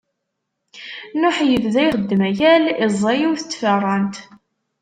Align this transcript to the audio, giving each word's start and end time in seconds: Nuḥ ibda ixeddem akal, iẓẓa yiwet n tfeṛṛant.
Nuḥ 1.19 1.37
ibda 1.55 1.81
ixeddem 1.85 2.21
akal, 2.29 2.63
iẓẓa 2.85 3.13
yiwet 3.19 3.43
n 3.47 3.49
tfeṛṛant. 3.51 4.15